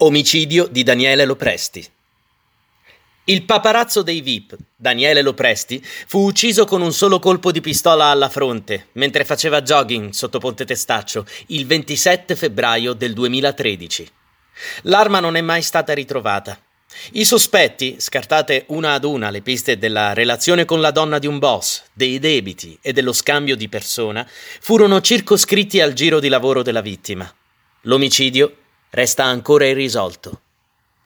[0.00, 1.84] Omicidio di Daniele Lopresti.
[3.24, 8.28] Il paparazzo dei VIP, Daniele Lopresti, fu ucciso con un solo colpo di pistola alla
[8.28, 14.08] fronte mentre faceva jogging sotto Ponte Testaccio il 27 febbraio del 2013.
[14.82, 16.56] L'arma non è mai stata ritrovata.
[17.14, 21.40] I sospetti, scartate una ad una le piste della relazione con la donna di un
[21.40, 24.24] boss, dei debiti e dello scambio di persona,
[24.60, 27.28] furono circoscritti al giro di lavoro della vittima.
[27.82, 28.57] L'omicidio
[28.90, 30.40] resta ancora irrisolto.